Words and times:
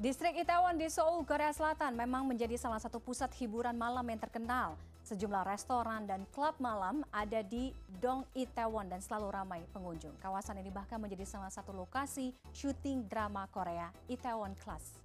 Distrik 0.00 0.36
Itaewon 0.36 0.76
di 0.76 0.92
Seoul, 0.92 1.24
Korea 1.24 1.48
Selatan 1.56 1.96
memang 1.96 2.28
menjadi 2.28 2.52
salah 2.60 2.76
satu 2.76 3.00
pusat 3.00 3.32
hiburan 3.40 3.72
malam 3.72 4.04
yang 4.04 4.20
terkenal. 4.20 4.76
Sejumlah 5.08 5.46
restoran 5.48 6.04
dan 6.04 6.26
klub 6.36 6.52
malam 6.60 7.00
ada 7.14 7.40
di 7.40 7.72
Dong 8.02 8.26
Itaewon 8.36 8.92
dan 8.92 9.00
selalu 9.00 9.32
ramai 9.32 9.60
pengunjung. 9.72 10.12
Kawasan 10.20 10.60
ini 10.60 10.68
bahkan 10.68 11.00
menjadi 11.00 11.24
salah 11.24 11.48
satu 11.48 11.72
lokasi 11.72 12.34
syuting 12.52 13.08
drama 13.08 13.48
Korea 13.48 13.88
Itaewon 14.10 14.52
Class. 14.60 15.00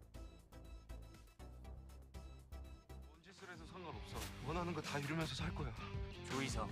뭔 3.08 3.22
짓을 3.24 3.48
해도 3.48 3.64
상관없어. 3.72 4.18
원하는 4.44 4.74
거 4.74 4.82
다 4.82 5.00
이루면서 5.00 5.36
살 5.36 5.54
거야. 5.56 5.72
조이성 6.28 6.68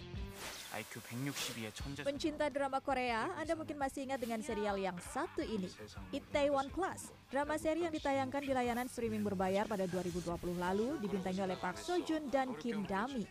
IQ 0.73 1.01
162의 1.01 1.73
천재 1.73 2.05
Pencinta 2.05 2.45
drama 2.47 2.77
Korea, 2.77 3.33
Anda 3.41 3.57
mungkin 3.57 3.75
masih 3.75 4.05
ingat 4.05 4.21
dengan 4.21 4.39
serial 4.45 4.77
yang 4.77 4.95
satu 5.01 5.41
ini, 5.41 5.65
Itaewon 6.13 6.69
Class. 6.69 7.09
Drama 7.29 7.57
seri 7.57 7.85
yang 7.85 7.93
ditayangkan 7.93 8.41
di 8.45 8.53
layanan 8.53 8.85
streaming 8.85 9.25
berbayar 9.25 9.65
pada 9.65 9.89
2020 9.89 10.29
lalu 10.57 10.97
dibintangi 11.01 11.41
oleh 11.41 11.57
Park 11.57 11.81
Seo 11.81 11.97
Joon 12.01 12.29
dan 12.29 12.53
Kim 12.57 12.85
Dami. 12.85 13.25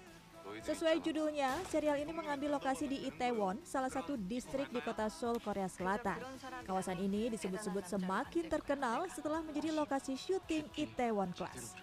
Sesuai 0.65 0.99
judulnya, 1.05 1.55
serial 1.71 2.03
ini 2.03 2.11
mengambil 2.11 2.59
lokasi 2.59 2.91
di 2.91 3.07
Itaewon, 3.07 3.63
salah 3.63 3.93
satu 3.93 4.19
distrik 4.19 4.67
di 4.75 4.83
kota 4.83 5.07
Seoul, 5.07 5.39
Korea 5.39 5.71
Selatan. 5.71 6.19
Kawasan 6.67 6.99
ini 6.99 7.31
disebut-sebut 7.31 7.87
semakin 7.87 8.51
terkenal 8.51 9.07
setelah 9.13 9.45
menjadi 9.45 9.71
lokasi 9.77 10.19
syuting 10.19 10.67
Itaewon 10.75 11.31
Class. 11.37 11.79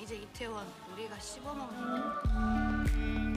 이제 0.00 0.16
이태원 0.16 0.66
우리가 0.92 1.18
씹어먹는 1.20 3.27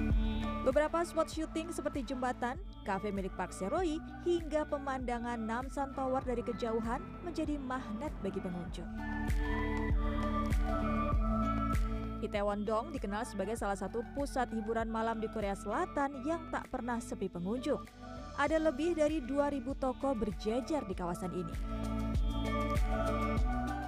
Beberapa 0.62 1.02
spot 1.02 1.26
syuting 1.26 1.74
seperti 1.74 2.06
jembatan, 2.06 2.54
kafe 2.86 3.10
milik 3.10 3.34
Park 3.34 3.50
Seroi, 3.50 3.98
hingga 4.22 4.62
pemandangan 4.70 5.42
Namsan 5.42 5.90
Tower 5.90 6.22
dari 6.22 6.38
kejauhan 6.38 7.02
menjadi 7.26 7.58
magnet 7.58 8.14
bagi 8.22 8.38
pengunjung. 8.38 8.86
Itaewon 12.22 12.62
Dong 12.62 12.94
dikenal 12.94 13.26
sebagai 13.26 13.58
salah 13.58 13.74
satu 13.74 14.06
pusat 14.14 14.46
hiburan 14.54 14.86
malam 14.86 15.18
di 15.18 15.26
Korea 15.26 15.58
Selatan 15.58 16.22
yang 16.22 16.46
tak 16.54 16.70
pernah 16.70 17.02
sepi 17.02 17.26
pengunjung. 17.26 17.82
Ada 18.40 18.56
lebih 18.56 18.96
dari 18.96 19.20
2000 19.20 19.64
toko 19.76 20.16
berjejer 20.16 20.82
di 20.88 20.94
kawasan 20.96 21.32
ini. 21.36 21.54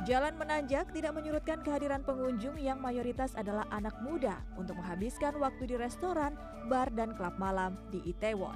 Jalan 0.04 0.36
menanjak 0.36 0.92
tidak 0.92 1.16
menyurutkan 1.16 1.64
kehadiran 1.64 2.04
pengunjung 2.04 2.60
yang 2.60 2.76
mayoritas 2.76 3.32
adalah 3.40 3.64
anak 3.72 3.96
muda 4.04 4.36
untuk 4.60 4.76
menghabiskan 4.76 5.32
waktu 5.40 5.64
di 5.64 5.80
restoran, 5.80 6.36
bar, 6.68 6.92
dan 6.92 7.16
klub 7.16 7.32
malam 7.40 7.80
di 7.88 8.04
Itaewon. 8.04 8.52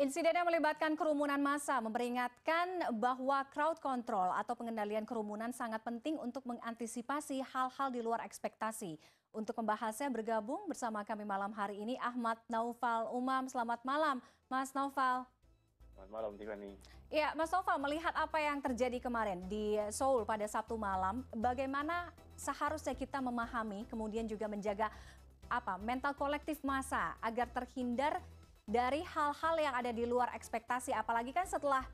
Insiden 0.00 0.34
yang 0.34 0.48
melibatkan 0.48 0.96
kerumunan 0.96 1.38
massa 1.38 1.78
memperingatkan 1.84 2.96
bahwa 2.96 3.44
crowd 3.52 3.76
control 3.78 4.32
atau 4.32 4.56
pengendalian 4.56 5.04
kerumunan 5.04 5.52
sangat 5.52 5.84
penting 5.84 6.16
untuk 6.16 6.48
mengantisipasi 6.48 7.44
hal-hal 7.44 7.92
di 7.92 8.00
luar 8.00 8.24
ekspektasi. 8.24 8.96
Untuk 9.32 9.56
membahasnya 9.56 10.12
bergabung 10.12 10.68
bersama 10.68 11.00
kami 11.08 11.24
malam 11.24 11.48
hari 11.56 11.80
ini 11.80 11.96
Ahmad 12.04 12.36
Naufal 12.52 13.08
Umam. 13.16 13.48
Selamat 13.48 13.80
malam, 13.80 14.20
Mas 14.44 14.76
Naufal. 14.76 15.24
Selamat 15.96 16.10
malam 16.12 16.36
Tiffany. 16.36 16.76
Ya, 17.08 17.32
Mas 17.32 17.48
Naufal 17.48 17.80
melihat 17.80 18.12
apa 18.12 18.36
yang 18.36 18.60
terjadi 18.60 19.00
kemarin 19.00 19.40
di 19.48 19.80
Seoul 19.88 20.28
pada 20.28 20.44
Sabtu 20.44 20.76
malam, 20.76 21.24
bagaimana 21.32 22.12
seharusnya 22.36 22.92
kita 22.92 23.24
memahami 23.24 23.88
kemudian 23.88 24.28
juga 24.28 24.44
menjaga 24.52 24.92
apa 25.48 25.80
mental 25.80 26.12
kolektif 26.12 26.60
massa 26.60 27.16
agar 27.24 27.48
terhindar 27.56 28.20
dari 28.68 29.00
hal-hal 29.00 29.56
yang 29.56 29.72
ada 29.72 29.96
di 29.96 30.04
luar 30.04 30.28
ekspektasi 30.36 30.92
apalagi 30.92 31.32
kan 31.32 31.48
setelah 31.48 31.84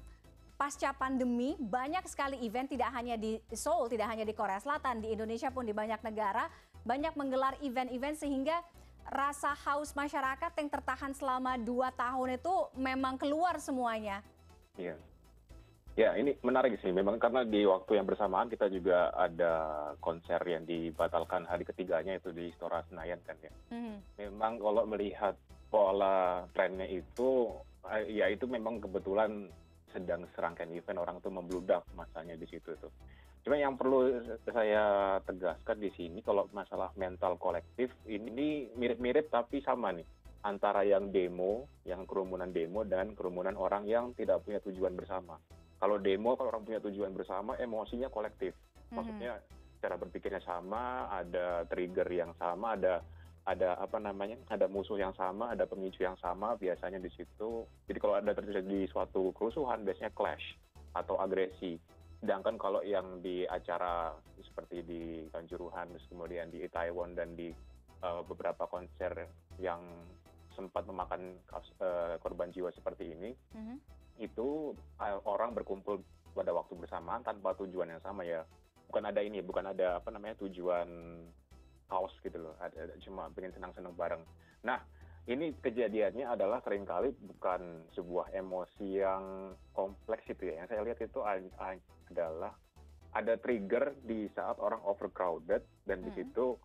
pasca 0.58 0.91
pandemi 0.91 1.55
banyak 1.55 2.02
sekali 2.11 2.42
event 2.42 2.67
tidak 2.67 2.90
hanya 2.90 3.14
di 3.14 3.39
Seoul, 3.55 3.86
tidak 3.86 4.11
hanya 4.11 4.27
di 4.27 4.34
Korea 4.34 4.58
Selatan, 4.58 5.07
di 5.07 5.14
Indonesia 5.14 5.55
pun 5.55 5.63
di 5.63 5.70
banyak 5.70 6.02
negara 6.02 6.51
banyak 6.89 7.13
menggelar 7.21 7.53
event-event 7.61 8.17
sehingga 8.17 8.65
rasa 9.13 9.53
haus 9.69 9.93
masyarakat 9.93 10.53
yang 10.57 10.69
tertahan 10.73 11.13
selama 11.13 11.61
dua 11.61 11.93
tahun 11.93 12.41
itu 12.41 12.55
memang 12.81 13.21
keluar 13.21 13.61
semuanya. 13.61 14.25
Iya. 14.81 14.97
Ya, 15.99 16.15
ini 16.15 16.39
menarik 16.47 16.79
sih. 16.79 16.95
Memang 16.95 17.19
karena 17.19 17.43
di 17.43 17.67
waktu 17.67 17.99
yang 17.99 18.07
bersamaan 18.07 18.47
kita 18.47 18.71
juga 18.71 19.11
ada 19.19 19.53
konser 19.99 20.39
yang 20.47 20.63
dibatalkan 20.63 21.43
hari 21.43 21.67
ketiganya 21.67 22.17
itu 22.17 22.31
di 22.31 22.55
Istora 22.55 22.87
Senayan 22.87 23.19
kan 23.27 23.37
ya. 23.43 23.53
Mhm. 23.75 23.97
Memang 24.23 24.63
kalau 24.63 24.87
melihat 24.87 25.35
pola 25.69 26.47
trennya 26.55 26.87
itu, 26.87 27.51
eh, 27.91 28.15
ya 28.15 28.31
itu 28.31 28.47
memang 28.47 28.79
kebetulan 28.79 29.51
sedang 29.91 30.23
serangkaian 30.39 30.70
event 30.70 31.03
orang 31.03 31.17
tuh 31.19 31.35
membludak 31.35 31.83
masanya 31.99 32.39
di 32.39 32.47
situ 32.47 32.79
tuh. 32.79 32.93
Cuma 33.48 33.57
yang 33.57 33.81
perlu 33.81 34.13
saya 34.45 35.17
tegaskan 35.25 35.81
di 35.81 35.89
sini 35.97 36.20
kalau 36.20 36.45
masalah 36.53 36.92
mental 37.01 37.41
kolektif 37.41 37.89
ini 38.05 38.69
mirip-mirip 38.77 39.33
tapi 39.33 39.64
sama 39.64 39.89
nih 39.89 40.05
antara 40.45 40.85
yang 40.85 41.09
demo, 41.09 41.64
yang 41.89 42.05
kerumunan 42.05 42.53
demo 42.53 42.85
dan 42.85 43.17
kerumunan 43.17 43.57
orang 43.57 43.89
yang 43.89 44.13
tidak 44.20 44.45
punya 44.45 44.61
tujuan 44.69 44.92
bersama. 44.92 45.41
Kalau 45.81 45.97
demo 45.97 46.37
kalau 46.37 46.53
orang 46.53 46.69
punya 46.69 46.85
tujuan 46.85 47.17
bersama 47.17 47.57
emosinya 47.57 48.13
kolektif. 48.13 48.53
Maksudnya 48.92 49.41
cara 49.81 49.97
berpikirnya 49.97 50.45
sama, 50.45 51.08
ada 51.08 51.64
trigger 51.73 52.05
yang 52.13 52.37
sama, 52.37 52.77
ada 52.77 53.01
ada 53.48 53.81
apa 53.81 53.97
namanya 53.97 54.37
ada 54.53 54.69
musuh 54.69 55.01
yang 55.01 55.17
sama 55.17 55.57
ada 55.57 55.64
pemicu 55.64 56.05
yang 56.05 56.20
sama 56.20 56.53
biasanya 56.61 57.01
di 57.01 57.08
situ 57.17 57.64
jadi 57.89 57.97
kalau 57.97 58.20
ada 58.20 58.37
terjadi 58.37 58.85
suatu 58.92 59.33
kerusuhan 59.33 59.89
biasanya 59.89 60.13
clash 60.13 60.53
atau 60.92 61.17
agresi 61.17 61.81
sedangkan 62.18 62.58
kalau 62.58 62.83
yang 62.83 63.23
di 63.23 63.46
acara 63.46 64.11
seperti 64.42 64.83
di 64.83 65.02
Kanjuruhan 65.30 65.95
terus 65.95 66.06
kemudian 66.11 66.51
di 66.51 66.67
Itaewon 66.67 67.14
dan 67.14 67.39
di 67.39 67.55
uh, 68.02 68.23
beberapa 68.27 68.67
konser 68.67 69.30
yang 69.62 69.79
sempat 70.58 70.83
memakan 70.83 71.39
kas- 71.46 71.74
uh, 71.78 72.18
korban 72.18 72.51
jiwa 72.51 72.74
seperti 72.74 73.14
ini 73.14 73.30
Mhm. 73.55 73.77
itu 74.18 74.74
uh, 74.98 75.18
orang 75.30 75.55
berkumpul 75.55 76.02
pada 76.34 76.51
waktu 76.51 76.74
bersamaan 76.74 77.23
tanpa 77.23 77.55
tujuan 77.55 77.95
yang 77.95 78.02
sama 78.02 78.27
ya. 78.27 78.42
Bukan 78.90 79.07
ada 79.07 79.23
ini 79.23 79.39
bukan 79.39 79.70
ada 79.70 80.02
apa 80.02 80.11
namanya 80.11 80.34
tujuan 80.42 80.89
kaos 81.86 82.11
gitu 82.20 82.39
loh. 82.39 82.55
Ada, 82.58 82.90
ada 82.90 82.95
cuma 82.98 83.30
pengen 83.30 83.55
senang-senang 83.55 83.95
bareng. 83.95 84.23
Nah 84.67 84.83
ini 85.28 85.52
kejadiannya 85.61 86.24
adalah 86.24 86.64
sering 86.64 86.89
kali 86.89 87.12
bukan 87.12 87.84
sebuah 87.92 88.33
emosi 88.33 89.05
yang 89.05 89.52
kompleks 89.77 90.24
itu 90.33 90.48
ya. 90.48 90.64
Yang 90.64 90.68
saya 90.72 90.80
lihat 90.89 90.98
itu 91.05 91.20
adalah 91.20 92.52
ada 93.12 93.34
trigger 93.36 93.92
di 94.05 94.24
saat 94.33 94.56
orang 94.56 94.80
overcrowded 94.89 95.61
dan 95.84 96.00
di 96.00 96.11
Mhm. 96.12 96.16
situ 96.16 96.56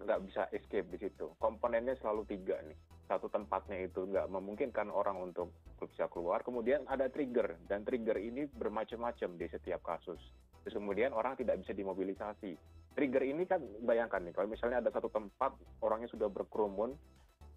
nggak 0.00 0.20
bisa 0.24 0.42
escape 0.56 0.88
di 0.88 0.98
situ. 1.04 1.36
Komponennya 1.36 1.92
selalu 2.00 2.24
tiga 2.24 2.56
nih. 2.64 2.76
Satu 3.04 3.28
tempatnya 3.28 3.76
itu 3.84 4.08
nggak 4.08 4.24
memungkinkan 4.24 4.88
orang 4.88 5.20
untuk 5.20 5.52
bisa 5.84 6.08
keluar. 6.08 6.40
Kemudian 6.40 6.88
ada 6.88 7.12
trigger 7.12 7.60
dan 7.68 7.84
trigger 7.84 8.16
ini 8.16 8.48
bermacam-macam 8.56 9.36
di 9.36 9.46
setiap 9.52 9.84
kasus. 9.84 10.20
Terus 10.64 10.80
kemudian 10.80 11.12
orang 11.12 11.36
tidak 11.36 11.60
bisa 11.60 11.76
dimobilisasi. 11.76 12.56
Trigger 12.96 13.24
ini 13.24 13.44
kan 13.44 13.60
bayangkan 13.84 14.24
nih 14.24 14.32
kalau 14.32 14.48
misalnya 14.48 14.80
ada 14.80 14.88
satu 14.88 15.12
tempat 15.12 15.52
orangnya 15.84 16.08
sudah 16.08 16.32
berkerumun 16.32 16.96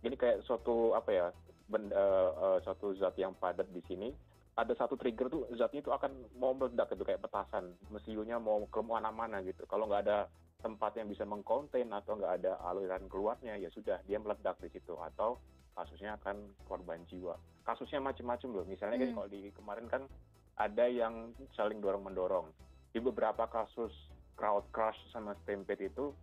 jadi 0.05 0.15
kayak 0.15 0.37
suatu 0.45 0.93
apa 0.93 1.09
ya 1.09 1.25
benda, 1.65 1.97
eh, 1.97 2.57
suatu 2.61 2.93
zat 2.93 3.17
yang 3.17 3.33
padat 3.33 3.65
di 3.73 3.81
sini 3.89 4.13
ada 4.55 4.71
satu 4.71 4.95
trigger 4.95 5.27
tuh 5.27 5.43
zatnya 5.59 5.83
itu 5.83 5.91
akan 5.91 6.31
mau 6.39 6.55
meledak 6.55 6.95
itu 6.95 7.03
kayak 7.03 7.19
petasan. 7.27 7.75
Mesiunya 7.91 8.39
mau 8.39 8.63
ke 8.71 8.79
mana-mana 8.79 9.43
gitu. 9.43 9.67
Kalau 9.67 9.83
nggak 9.83 10.07
ada 10.07 10.31
tempat 10.63 10.95
yang 10.95 11.11
bisa 11.11 11.27
mengkonten 11.27 11.91
atau 11.91 12.15
nggak 12.15 12.33
ada 12.39 12.55
aliran 12.71 13.03
keluarnya 13.11 13.59
ya 13.59 13.67
sudah 13.75 13.99
dia 14.07 14.15
meledak 14.15 14.55
di 14.63 14.71
situ. 14.71 14.95
Atau 14.95 15.43
kasusnya 15.75 16.15
akan 16.23 16.55
korban 16.71 17.03
jiwa. 17.11 17.35
Kasusnya 17.67 17.99
macam-macam 17.99 18.49
loh. 18.55 18.63
Misalnya 18.63 19.03
Hmm. 19.03 19.11
kalau 19.19 19.27
di 19.27 19.51
kemarin 19.51 19.87
kan 19.91 20.03
ada 20.55 20.87
yang 20.87 21.35
saling 21.51 21.83
dorong 21.83 22.07
mendorong 22.07 22.47
di 22.95 23.03
beberapa 23.03 23.43
kasus 23.51 23.91
crowd 24.39 24.63
crush 24.71 24.95
sama 25.11 25.35
stampede 25.43 25.91
itu 25.91 26.15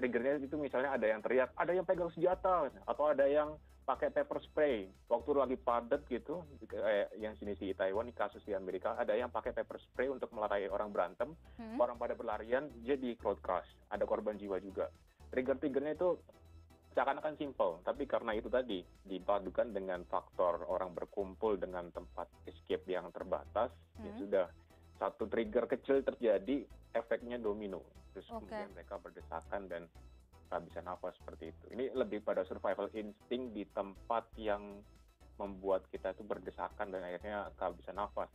triggernya 0.00 0.40
itu 0.40 0.56
misalnya 0.56 0.96
ada 0.96 1.04
yang 1.04 1.20
teriak 1.20 1.52
ada 1.52 1.76
yang 1.76 1.84
pegang 1.84 2.08
senjata 2.08 2.72
atau 2.88 3.04
ada 3.12 3.28
yang 3.28 3.60
pakai 3.84 4.08
pepper 4.08 4.40
spray 4.40 4.88
waktu 5.12 5.30
lagi 5.36 5.56
padat 5.58 6.08
gitu 6.08 6.40
kayak 6.64 7.12
yang 7.20 7.36
sini 7.36 7.52
di 7.52 7.76
Taiwan 7.76 8.08
di 8.08 8.16
kasus 8.16 8.40
di 8.48 8.56
Amerika 8.56 8.96
ada 8.96 9.12
yang 9.12 9.28
pakai 9.28 9.52
pepper 9.52 9.76
spray 9.76 10.08
untuk 10.08 10.32
melerai 10.32 10.72
orang 10.72 10.88
berantem 10.88 11.36
Hmm. 11.60 11.76
orang 11.76 12.00
pada 12.00 12.16
berlarian 12.16 12.72
jadi 12.80 13.12
crowd 13.20 13.44
crush 13.44 13.68
ada 13.92 14.08
korban 14.08 14.40
jiwa 14.40 14.56
juga 14.58 14.88
trigger 15.28 15.60
triggernya 15.60 15.92
itu 15.92 16.16
seakan-akan 16.90 17.36
simple 17.36 17.82
tapi 17.82 18.08
karena 18.08 18.32
itu 18.32 18.48
tadi 18.48 18.80
dipadukan 19.04 19.68
dengan 19.70 20.02
faktor 20.06 20.64
orang 20.66 20.90
berkumpul 20.90 21.54
dengan 21.54 21.90
tempat 21.90 22.26
escape 22.46 22.88
yang 22.88 23.12
terbatas 23.12 23.68
ya 24.00 24.08
Hmm. 24.08 24.18
sudah 24.22 24.46
satu 25.00 25.24
trigger 25.26 25.64
kecil 25.64 26.04
terjadi 26.04 26.68
efeknya 26.92 27.40
domino 27.40 27.80
terus 28.12 28.28
Oke. 28.28 28.52
kemudian 28.52 28.70
mereka 28.76 29.00
berdesakan 29.00 29.66
dan 29.66 29.82
bisa 30.66 30.82
nafas 30.82 31.14
seperti 31.16 31.54
itu 31.54 31.64
ini 31.72 31.88
lebih 31.94 32.20
pada 32.20 32.44
survival 32.44 32.90
instinct 32.92 33.54
di 33.56 33.64
tempat 33.70 34.28
yang 34.36 34.82
membuat 35.40 35.88
kita 35.88 36.12
itu 36.12 36.20
berdesakan 36.20 36.92
dan 36.92 37.00
akhirnya 37.00 37.48
kehabisan 37.56 37.96
nafas 37.96 38.28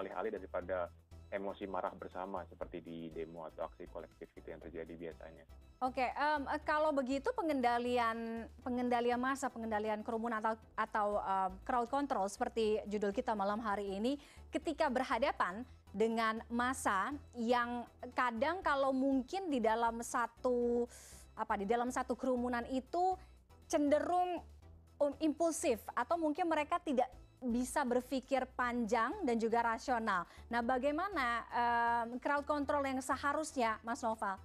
alih-alih 0.00 0.40
daripada 0.40 0.88
emosi 1.28 1.66
marah 1.66 1.92
bersama 1.92 2.46
seperti 2.46 2.80
di 2.80 2.98
demo 3.10 3.44
atau 3.44 3.66
aksi 3.66 3.90
kolektif 3.90 4.30
itu 4.38 4.48
yang 4.48 4.62
terjadi 4.62 4.94
biasanya. 4.94 5.44
Oke, 5.84 6.08
em, 6.08 6.42
eh, 6.48 6.62
kalau 6.64 6.94
begitu 6.94 7.28
pengendalian 7.36 8.48
pengendalian 8.64 9.20
massa, 9.20 9.52
pengendalian 9.52 10.00
kerumunan 10.00 10.40
atau 10.40 10.56
atau 10.72 11.08
em, 11.20 11.50
crowd 11.66 11.90
control 11.92 12.24
seperti 12.30 12.80
judul 12.88 13.12
kita 13.12 13.36
malam 13.36 13.60
hari 13.60 14.00
ini, 14.00 14.16
ketika 14.48 14.88
berhadapan 14.88 15.66
dengan 15.96 16.44
massa 16.52 17.16
yang 17.32 17.88
kadang 18.12 18.60
kalau 18.60 18.92
mungkin 18.92 19.48
di 19.48 19.64
dalam 19.64 20.04
satu 20.04 20.84
apa 21.32 21.56
di 21.56 21.64
dalam 21.64 21.88
satu 21.88 22.12
kerumunan 22.12 22.68
itu 22.68 23.16
cenderung 23.64 24.44
um, 25.00 25.12
impulsif 25.24 25.80
atau 25.96 26.20
mungkin 26.20 26.52
mereka 26.52 26.76
tidak 26.84 27.08
bisa 27.40 27.84
berpikir 27.84 28.48
panjang 28.56 29.12
dan 29.24 29.36
juga 29.36 29.60
rasional. 29.60 30.24
Nah, 30.48 30.64
bagaimana 30.64 31.44
em, 31.52 32.16
crowd 32.16 32.48
control 32.48 32.88
yang 32.88 32.98
seharusnya, 33.04 33.76
Mas 33.84 34.00
Noval? 34.00 34.40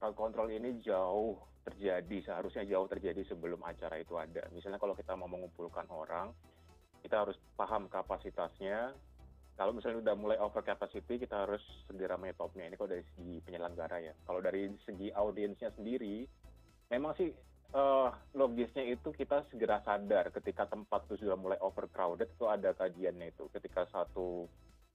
Crowd 0.00 0.16
control 0.16 0.56
ini 0.56 0.80
jauh 0.80 1.36
terjadi, 1.62 2.32
seharusnya 2.32 2.64
jauh 2.64 2.88
terjadi 2.88 3.22
sebelum 3.28 3.60
acara 3.62 4.00
itu 4.00 4.16
ada. 4.18 4.48
Misalnya 4.50 4.80
kalau 4.80 4.96
kita 4.96 5.14
mau 5.14 5.28
mengumpulkan 5.30 5.86
orang, 5.92 6.32
kita 7.04 7.22
harus 7.22 7.36
paham 7.54 7.86
kapasitasnya. 7.86 8.96
Kalau 9.52 9.76
misalnya 9.76 10.00
udah 10.00 10.14
mulai 10.16 10.38
over 10.40 10.64
capacity, 10.64 11.20
kita 11.20 11.44
harus 11.44 11.60
segera 11.84 12.16
menyetopnya. 12.16 12.66
Ini 12.66 12.76
kalau 12.80 12.90
dari 12.90 13.04
segi 13.14 13.34
penyelenggara 13.44 13.98
ya. 14.00 14.14
Kalau 14.24 14.40
dari 14.40 14.72
segi 14.88 15.08
audiensnya 15.12 15.70
sendiri, 15.76 16.24
memang 16.88 17.12
sih 17.20 17.30
eh, 17.72 18.08
logisnya 18.32 18.84
itu 18.88 19.12
kita 19.12 19.44
segera 19.52 19.84
sadar 19.84 20.32
ketika 20.32 20.64
tempat 20.68 21.04
itu 21.08 21.24
sudah 21.28 21.36
mulai 21.36 21.60
overcrowded 21.60 22.32
itu 22.32 22.48
ada 22.48 22.72
kajiannya 22.72 23.28
itu. 23.36 23.44
Ketika 23.52 23.84
satu 23.92 24.48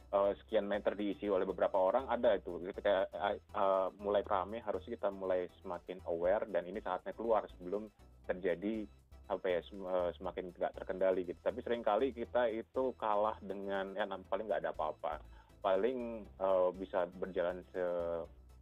eh, 0.10 0.32
sekian 0.42 0.66
meter 0.66 0.98
diisi 0.98 1.30
oleh 1.30 1.46
beberapa 1.46 1.78
orang 1.78 2.10
ada 2.10 2.34
itu. 2.34 2.58
Ketika 2.74 3.08
eh, 3.14 3.88
mulai 4.02 4.26
rame 4.26 4.58
harusnya 4.66 4.98
kita 4.98 5.14
mulai 5.14 5.46
semakin 5.62 6.02
aware 6.10 6.50
dan 6.50 6.66
ini 6.66 6.82
saatnya 6.82 7.14
keluar 7.14 7.46
sebelum 7.54 7.86
terjadi 8.26 8.90
apa 9.28 9.46
ya 9.48 9.60
eh, 9.60 10.10
semakin 10.16 10.56
nggak 10.56 10.76
terkendali 10.80 11.28
gitu. 11.28 11.40
Tapi 11.44 11.60
sering 11.64 11.84
kali 11.84 12.16
kita 12.16 12.48
itu 12.48 12.96
kalah 12.96 13.36
dengan 13.44 13.94
ya 13.96 14.08
paling 14.08 14.48
nggak 14.48 14.64
ada 14.64 14.72
apa-apa. 14.72 15.20
Paling 15.62 16.24
eh, 16.26 16.70
bisa 16.80 17.08
berjalan 17.08 17.64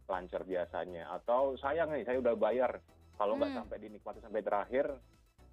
selancar 0.06 0.42
biasanya. 0.46 1.10
Atau 1.14 1.54
sayang 1.58 1.90
nih 1.94 2.06
saya 2.06 2.18
udah 2.18 2.34
bayar 2.34 2.82
kalau 3.16 3.34
nggak 3.40 3.50
Hmm. 3.52 3.58
sampai 3.64 3.76
dinikmati 3.80 4.20
sampai 4.20 4.44
terakhir 4.44 4.86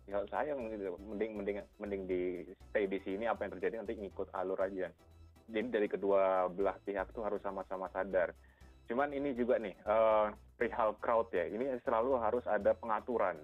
ya 0.04 0.20
sayang 0.28 0.68
gitu. 0.68 1.00
mending 1.00 1.32
mending 1.40 1.58
mending 1.80 2.02
di 2.12 2.22
stay 2.70 2.92
di 2.92 3.00
sini 3.08 3.24
apa 3.24 3.48
yang 3.48 3.56
terjadi 3.56 3.80
nanti 3.80 3.96
ngikut 3.96 4.36
alur 4.36 4.60
aja 4.60 4.92
jadi 5.48 5.68
dari 5.72 5.88
kedua 5.88 6.52
belah 6.52 6.76
pihak 6.84 7.16
tuh 7.16 7.24
harus 7.24 7.40
sama-sama 7.40 7.88
sadar 7.96 8.36
cuman 8.92 9.16
ini 9.16 9.32
juga 9.32 9.56
nih 9.64 9.72
eh, 9.72 10.26
perihal 10.60 11.00
crowd 11.00 11.32
ya 11.32 11.48
ini 11.48 11.72
selalu 11.88 12.20
harus 12.20 12.44
ada 12.52 12.76
pengaturan 12.76 13.40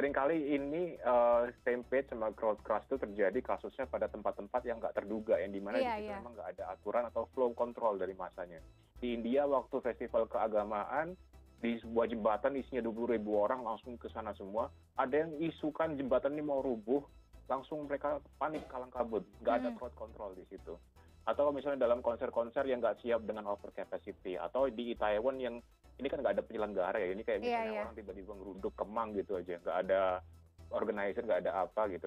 sering 0.00 0.16
kali 0.16 0.56
ini 0.56 0.96
eh, 0.96 1.42
stampede 1.60 2.08
sama 2.08 2.32
crowd 2.32 2.56
crush 2.64 2.88
itu 2.88 2.96
terjadi 2.96 3.36
kasusnya 3.44 3.84
pada 3.84 4.08
tempat-tempat 4.08 4.64
yang 4.64 4.80
nggak 4.80 4.96
terduga 4.96 5.36
yang 5.36 5.52
di 5.52 5.60
mana 5.60 5.76
Iya, 5.76 6.00
di 6.00 6.08
situ 6.08 6.08
iya. 6.08 6.16
memang 6.24 6.32
nggak 6.40 6.50
ada 6.56 6.64
aturan 6.72 7.04
atau 7.04 7.28
flow 7.36 7.52
control 7.52 8.00
dari 8.00 8.16
masanya 8.16 8.64
di 8.96 9.12
India 9.12 9.44
waktu 9.44 9.76
festival 9.84 10.24
keagamaan 10.24 11.20
di 11.60 11.76
sebuah 11.84 12.08
jembatan 12.08 12.56
isinya 12.56 12.80
20 12.80 13.12
ribu 13.20 13.36
orang 13.36 13.60
langsung 13.60 14.00
ke 14.00 14.08
sana 14.08 14.32
semua 14.32 14.72
ada 14.96 15.12
yang 15.12 15.36
isukan 15.36 15.92
jembatan 16.00 16.32
ini 16.32 16.48
mau 16.48 16.64
rubuh 16.64 17.04
langsung 17.44 17.84
mereka 17.84 18.24
panik 18.40 18.64
kalang 18.72 18.88
kabut 18.88 19.20
nggak 19.44 19.54
ada 19.60 19.68
Hmm. 19.68 19.76
crowd 19.76 19.92
control 20.00 20.32
di 20.32 20.48
situ 20.48 20.80
atau 21.28 21.52
misalnya 21.52 21.84
dalam 21.84 22.00
konser-konser 22.00 22.64
yang 22.64 22.80
nggak 22.80 23.04
siap 23.04 23.20
dengan 23.28 23.44
over 23.52 23.68
capacity 23.76 24.40
atau 24.40 24.64
di 24.72 24.96
Taiwan 24.96 25.36
yang 25.36 25.60
ini 26.00 26.08
kan 26.08 26.18
nggak 26.18 26.34
ada 26.34 26.44
penyelenggara 26.44 26.96
ya 26.96 27.08
ini 27.12 27.22
kayak 27.22 27.38
Iya, 27.38 27.44
misalnya 27.44 27.70
iya. 27.70 27.80
orang 27.84 27.94
tiba-tiba 27.94 28.32
ngeruduk 28.34 28.72
kemang 28.74 29.08
gitu 29.12 29.32
aja 29.36 29.54
nggak 29.60 29.78
ada 29.84 30.00
organizer 30.70 31.22
nggak 31.22 31.42
ada 31.44 31.52
apa 31.62 31.82
gitu 31.88 32.06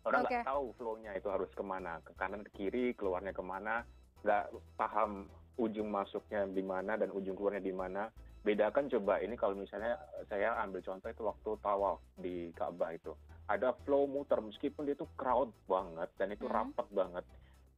orang 0.00 0.20
nggak 0.24 0.40
Oke. 0.40 0.48
tahu 0.48 0.64
flow-nya 0.80 1.12
itu 1.12 1.28
harus 1.28 1.50
ke 1.52 1.60
mana 1.60 2.00
ke 2.00 2.12
kanan 2.16 2.40
ke 2.48 2.50
kiri 2.56 2.96
keluarnya 2.96 3.36
ke 3.36 3.44
mana 3.44 3.84
nggak 4.24 4.44
paham 4.74 5.28
ujung 5.60 5.92
masuknya 5.92 6.48
di 6.48 6.64
mana 6.64 6.96
dan 6.96 7.12
ujung 7.12 7.36
keluarnya 7.36 7.60
di 7.60 7.74
mana 7.74 8.08
bedakan 8.40 8.88
coba 8.88 9.20
ini 9.20 9.36
kalau 9.36 9.52
misalnya 9.52 10.00
saya 10.24 10.56
ambil 10.64 10.80
contoh 10.80 11.12
itu 11.12 11.22
waktu 11.22 11.50
tawaf 11.60 12.00
di 12.16 12.48
Ka'bah 12.56 12.96
itu 12.96 13.12
ada 13.44 13.76
flow 13.84 14.08
muter 14.08 14.40
meskipun 14.40 14.88
dia 14.88 14.96
itu 14.96 15.04
crowd 15.14 15.52
banget 15.68 16.08
dan 16.16 16.32
itu 16.32 16.48
Hmm. 16.48 16.56
rapat 16.56 16.88
banget 16.88 17.24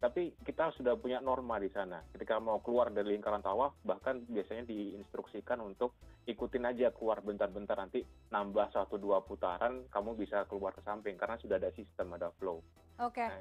tapi 0.02 0.34
kita 0.42 0.74
sudah 0.74 0.98
punya 0.98 1.22
norma 1.22 1.62
di 1.62 1.70
sana 1.70 2.02
ketika 2.10 2.42
mau 2.42 2.58
keluar 2.58 2.90
dari 2.90 3.14
lingkaran 3.14 3.38
tawaf 3.38 3.78
bahkan 3.86 4.18
biasanya 4.26 4.66
diinstruksikan 4.66 5.62
untuk 5.62 5.94
ikutin 6.26 6.66
aja 6.66 6.90
keluar 6.90 7.22
bentar-bentar 7.22 7.78
nanti 7.78 8.02
nambah 8.34 8.74
satu 8.74 8.98
dua 8.98 9.22
putaran 9.22 9.86
kamu 9.94 10.18
bisa 10.18 10.42
keluar 10.50 10.74
ke 10.74 10.82
samping 10.82 11.14
karena 11.14 11.38
sudah 11.38 11.62
ada 11.62 11.70
sistem 11.70 12.18
ada 12.18 12.34
flow 12.42 12.58
Oke. 13.00 13.24
Nah, 13.24 13.40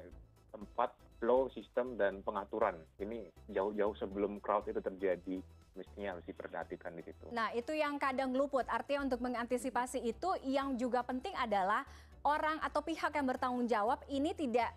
tempat 0.52 0.90
flow 1.20 1.46
sistem 1.54 1.94
dan 1.94 2.24
pengaturan 2.24 2.78
ini 2.98 3.28
jauh-jauh 3.52 3.94
sebelum 3.98 4.42
crowd 4.42 4.66
itu 4.68 4.80
terjadi 4.80 5.38
mestinya 5.72 6.18
harus 6.18 6.26
diperhatikan 6.28 6.92
di 6.92 7.02
situ. 7.06 7.32
Nah, 7.32 7.48
itu 7.56 7.72
yang 7.72 7.96
kadang 7.96 8.36
luput. 8.36 8.68
Artinya 8.68 9.08
untuk 9.08 9.24
mengantisipasi 9.24 10.04
itu 10.04 10.28
yang 10.44 10.76
juga 10.76 11.00
penting 11.00 11.32
adalah 11.32 11.88
orang 12.28 12.60
atau 12.60 12.84
pihak 12.84 13.08
yang 13.16 13.24
bertanggung 13.24 13.64
jawab 13.64 14.04
ini 14.12 14.36
tidak 14.36 14.68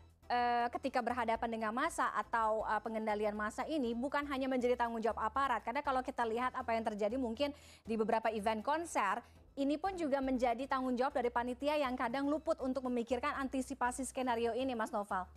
ketika 0.73 0.99
berhadapan 1.05 1.49
dengan 1.49 1.71
massa 1.71 2.09
atau 2.17 2.65
eh, 2.65 2.81
pengendalian 2.81 3.37
massa 3.37 3.61
ini 3.69 3.93
bukan 3.93 4.25
hanya 4.25 4.49
menjadi 4.49 4.73
tanggung 4.73 5.01
jawab 5.01 5.21
aparat. 5.21 5.61
Karena 5.61 5.85
kalau 5.85 6.01
kita 6.01 6.25
lihat 6.25 6.53
apa 6.57 6.73
yang 6.73 6.83
terjadi 6.85 7.15
mungkin 7.17 7.53
di 7.85 7.95
beberapa 7.95 8.33
event 8.33 8.65
konser, 8.65 9.21
ini 9.55 9.79
pun 9.79 9.95
juga 9.95 10.19
menjadi 10.19 10.65
tanggung 10.67 10.97
jawab 10.97 11.15
dari 11.15 11.29
panitia 11.31 11.79
yang 11.79 11.95
kadang 11.95 12.27
luput 12.27 12.59
untuk 12.59 12.83
memikirkan 12.89 13.37
antisipasi 13.39 14.03
skenario 14.03 14.51
ini, 14.51 14.75
Mas 14.75 14.91
Noval. 14.91 15.29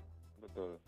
Betul. 0.43 0.81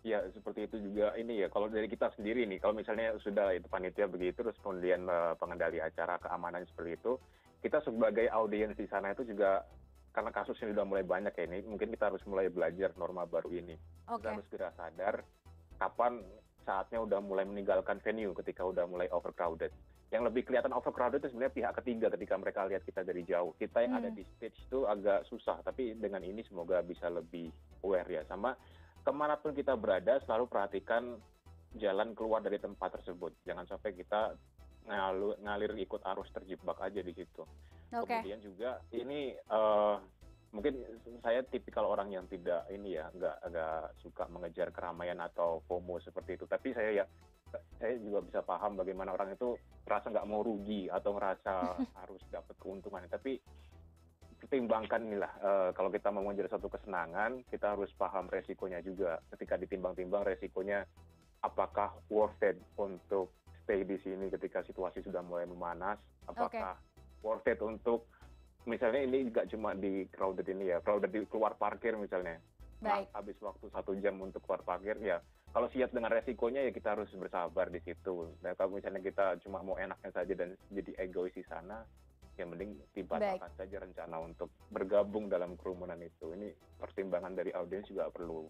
Ya 0.00 0.24
seperti 0.32 0.64
itu 0.64 0.80
juga 0.80 1.12
ini 1.20 1.44
ya 1.44 1.52
kalau 1.52 1.68
dari 1.68 1.84
kita 1.84 2.08
sendiri 2.16 2.48
nih 2.48 2.56
kalau 2.56 2.72
misalnya 2.72 3.12
sudah 3.20 3.52
itu 3.52 3.68
panitia 3.68 4.08
begitu 4.08 4.40
terus 4.40 4.56
kemudian 4.64 5.04
eh, 5.04 5.36
pengendali 5.36 5.76
acara 5.76 6.16
keamanan 6.16 6.64
seperti 6.64 6.96
itu 6.96 7.20
kita 7.60 7.84
sebagai 7.84 8.24
audiens 8.32 8.72
di 8.72 8.88
sana 8.88 9.12
itu 9.12 9.28
juga 9.28 9.60
karena 10.10 10.30
kasusnya 10.34 10.74
sudah 10.74 10.86
mulai 10.86 11.06
banyak 11.06 11.32
ya 11.34 11.44
ini 11.46 11.62
mungkin 11.66 11.94
kita 11.94 12.10
harus 12.10 12.22
mulai 12.26 12.50
belajar 12.50 12.90
norma 12.98 13.26
baru 13.26 13.50
ini 13.54 13.78
Oke. 14.10 14.22
kita 14.22 14.28
harus 14.34 14.44
segera 14.50 14.70
sadar 14.74 15.14
kapan 15.80 16.20
saatnya 16.64 17.00
udah 17.00 17.18
mulai 17.24 17.48
meninggalkan 17.48 17.98
venue 18.04 18.36
ketika 18.36 18.62
udah 18.62 18.84
mulai 18.84 19.08
overcrowded. 19.10 19.72
Yang 20.10 20.22
lebih 20.30 20.42
kelihatan 20.50 20.74
overcrowded 20.74 21.22
itu 21.22 21.32
sebenarnya 21.32 21.54
pihak 21.54 21.72
ketiga 21.82 22.06
ketika 22.12 22.34
mereka 22.36 22.60
lihat 22.66 22.82
kita 22.82 23.00
dari 23.06 23.22
jauh. 23.24 23.54
Kita 23.56 23.80
yang 23.80 23.96
Hmm. 23.96 24.02
ada 24.04 24.10
di 24.10 24.22
stage 24.36 24.58
itu 24.58 24.84
agak 24.84 25.24
susah, 25.30 25.62
tapi 25.62 25.94
dengan 25.96 26.20
ini 26.26 26.42
semoga 26.44 26.82
bisa 26.82 27.06
lebih 27.08 27.48
aware 27.86 28.10
ya. 28.10 28.22
Sama 28.26 28.54
ke 29.00 29.10
mana 29.14 29.38
pun 29.40 29.56
kita 29.56 29.78
berada 29.78 30.20
selalu 30.26 30.50
perhatikan 30.50 31.16
jalan 31.78 32.12
keluar 32.18 32.42
dari 32.42 32.58
tempat 32.58 33.00
tersebut. 33.00 33.32
Jangan 33.46 33.64
sampai 33.70 33.94
kita 33.94 34.34
ngalir 35.40 35.72
ikut 35.78 36.02
arus 36.02 36.28
terjebak 36.34 36.76
aja 36.82 36.98
di 36.98 37.14
situ. 37.14 37.46
Kemudian 38.22 38.40
juga 38.40 38.70
ini 38.94 39.34
eh, 39.34 39.96
mungkin 40.50 40.82
saya 41.22 41.46
tipikal 41.46 41.86
orang 41.86 42.10
yang 42.10 42.26
tidak 42.26 42.66
ini 42.70 42.98
ya 42.98 43.06
nggak 43.14 43.36
nggak 43.50 43.82
suka 44.02 44.26
mengejar 44.30 44.74
keramaian 44.74 45.18
atau 45.22 45.62
FOMO 45.66 46.02
seperti 46.02 46.38
itu. 46.38 46.46
Tapi 46.46 46.74
saya 46.74 47.02
ya 47.02 47.04
saya 47.82 47.98
juga 47.98 48.22
bisa 48.22 48.40
paham 48.46 48.78
bagaimana 48.78 49.14
orang 49.14 49.34
itu 49.34 49.58
merasa 49.86 50.10
nggak 50.10 50.28
mau 50.30 50.42
rugi 50.42 50.86
atau 50.86 51.18
ngerasa 51.18 51.54
harus 52.02 52.22
dapat 52.30 52.54
keuntungan. 52.58 53.06
Tapi 53.10 53.38
pertimbangkan 54.40 55.00
inilah 55.06 55.32
eh, 55.38 55.70
kalau 55.74 55.90
kita 55.90 56.08
mau 56.10 56.26
mengejar 56.26 56.58
satu 56.58 56.70
kesenangan 56.70 57.42
kita 57.50 57.74
harus 57.74 57.90
paham 57.94 58.26
resikonya 58.30 58.82
juga. 58.82 59.18
Ketika 59.34 59.54
ditimbang-timbang 59.58 60.26
resikonya 60.26 60.86
apakah 61.40 61.94
worth 62.10 62.42
it 62.42 62.58
untuk 62.76 63.32
stay 63.62 63.86
di 63.86 63.96
sini 64.02 64.28
ketika 64.28 64.66
situasi 64.66 65.02
sudah 65.06 65.22
mulai 65.22 65.46
memanas? 65.46 65.98
Apakah 66.26 66.74
worth 67.20 67.46
it 67.48 67.60
untuk 67.60 68.08
misalnya 68.68 69.04
ini 69.04 69.28
nggak 69.32 69.48
cuma 69.52 69.72
di 69.72 70.08
crowded 70.12 70.46
ini 70.48 70.72
ya, 70.72 70.78
crowded 70.84 71.12
di 71.12 71.24
keluar 71.28 71.56
parkir 71.56 71.96
misalnya. 71.96 72.40
Baik. 72.80 73.12
Nah, 73.12 73.20
habis 73.20 73.36
waktu 73.44 73.66
satu 73.68 73.92
jam 74.00 74.16
untuk 74.20 74.40
keluar 74.44 74.64
parkir 74.64 74.96
ya 75.04 75.20
kalau 75.50 75.66
siap 75.74 75.90
dengan 75.90 76.14
resikonya 76.14 76.62
ya 76.62 76.70
kita 76.70 76.94
harus 76.94 77.10
bersabar 77.10 77.66
di 77.74 77.82
situ. 77.82 78.30
Dan 78.38 78.54
kalau 78.54 78.78
misalnya 78.78 79.02
kita 79.02 79.34
cuma 79.42 79.58
mau 79.66 79.74
enaknya 79.74 80.10
saja 80.14 80.32
dan 80.38 80.54
jadi 80.70 80.94
egois 81.02 81.34
di 81.34 81.42
sana, 81.42 81.82
ya 82.38 82.46
mending 82.46 82.78
dibatalkan 82.94 83.50
saja 83.58 83.82
rencana 83.82 84.16
untuk 84.22 84.46
bergabung 84.70 85.26
dalam 85.26 85.58
kerumunan 85.58 85.98
itu. 85.98 86.30
Ini 86.38 86.54
pertimbangan 86.78 87.34
dari 87.34 87.50
audiens 87.50 87.90
juga 87.90 88.06
perlu 88.14 88.46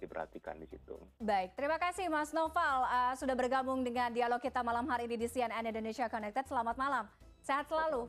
diperhatikan 0.00 0.56
di 0.56 0.66
situ. 0.72 0.96
Baik, 1.20 1.52
terima 1.52 1.76
kasih 1.76 2.08
Mas 2.08 2.32
Noval 2.32 2.86
uh, 2.86 3.12
sudah 3.18 3.34
bergabung 3.36 3.84
dengan 3.84 4.08
dialog 4.14 4.40
kita 4.40 4.64
malam 4.64 4.88
hari 4.88 5.04
ini 5.04 5.20
di 5.20 5.28
CNN 5.28 5.68
Indonesia 5.68 6.08
Connected. 6.08 6.48
Selamat 6.48 6.80
malam, 6.80 7.04
sehat 7.48 7.64
selalu. 7.64 8.04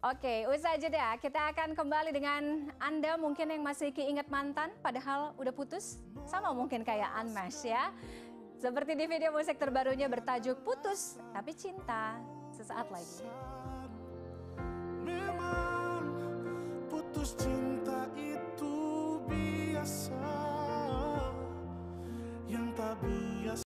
Oke, 0.00 0.48
usai 0.48 0.80
jeda 0.80 1.12
kita 1.20 1.52
akan 1.52 1.76
kembali 1.76 2.08
dengan 2.16 2.72
Anda 2.80 3.20
mungkin 3.20 3.52
yang 3.52 3.60
masih 3.60 3.92
keinget 3.92 4.32
mantan 4.32 4.72
padahal 4.80 5.36
udah 5.36 5.52
putus. 5.52 6.00
Sama 6.24 6.56
mungkin 6.56 6.80
kayak 6.80 7.12
Unmesh 7.20 7.68
ya. 7.68 7.92
Seperti 8.56 8.96
di 8.96 9.04
video 9.04 9.36
musik 9.36 9.60
terbarunya 9.60 10.08
bertajuk 10.08 10.64
Putus 10.64 11.20
Tapi 11.36 11.52
Cinta. 11.52 12.16
Sesaat 12.56 12.88
lagi. 12.88 13.28
Memang 15.04 16.04
putus 16.88 17.36
cinta 17.36 17.69